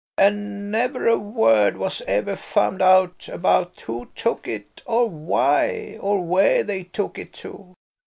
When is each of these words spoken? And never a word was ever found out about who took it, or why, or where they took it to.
And 0.17 0.71
never 0.71 1.05
a 1.05 1.19
word 1.19 1.77
was 1.77 2.01
ever 2.07 2.35
found 2.35 2.81
out 2.81 3.29
about 3.31 3.81
who 3.81 4.09
took 4.15 4.47
it, 4.47 4.81
or 4.87 5.07
why, 5.07 5.97
or 6.01 6.23
where 6.25 6.63
they 6.63 6.85
took 6.85 7.19
it 7.19 7.33
to. 7.45 7.75